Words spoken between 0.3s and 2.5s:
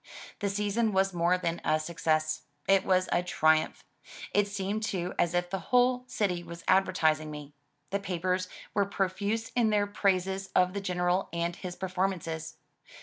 The season was more than a success;